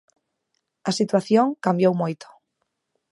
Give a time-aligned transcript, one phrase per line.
[0.89, 2.27] A situación cambiou moito.